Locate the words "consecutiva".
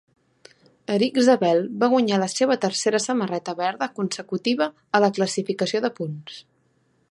4.01-4.71